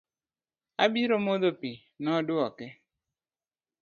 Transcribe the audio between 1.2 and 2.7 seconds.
modho pii, nodwoke